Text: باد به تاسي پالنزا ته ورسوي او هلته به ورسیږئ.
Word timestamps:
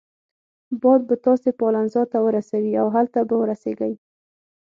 باد 0.81 1.01
به 1.09 1.15
تاسي 1.25 1.51
پالنزا 1.59 2.03
ته 2.11 2.17
ورسوي 2.25 2.73
او 2.81 2.87
هلته 2.95 3.19
به 3.29 3.35
ورسیږئ. 3.39 3.93